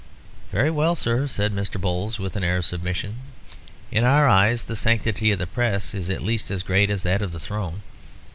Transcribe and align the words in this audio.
"Very 0.51 0.71
well, 0.71 0.95
sir," 0.95 1.27
said 1.27 1.53
Mr. 1.53 1.79
Bowles, 1.79 2.17
with 2.17 2.35
an 2.35 2.43
air 2.43 2.57
of 2.57 2.65
submission, 2.65 3.17
"in 3.91 4.03
our 4.03 4.27
eyes 4.27 4.63
the 4.63 4.75
sanctity 4.75 5.31
of 5.31 5.37
the 5.37 5.45
press 5.45 5.93
is 5.93 6.09
at 6.09 6.23
least 6.23 6.49
as 6.49 6.63
great 6.63 6.89
as 6.89 7.03
that 7.03 7.21
of 7.21 7.31
the 7.31 7.39
throne. 7.39 7.83